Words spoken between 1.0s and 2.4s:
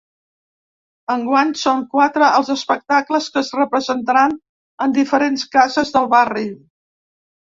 Enguany són quatre